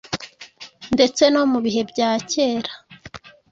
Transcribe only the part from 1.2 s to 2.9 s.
no mu bihe bya kera?